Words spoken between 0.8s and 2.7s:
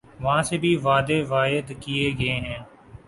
وعدے وعید کیے گئے ہیں۔